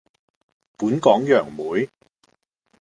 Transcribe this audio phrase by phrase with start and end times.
[0.79, 1.87] 本港楊梅